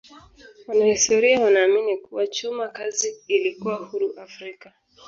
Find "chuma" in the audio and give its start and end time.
2.27-2.67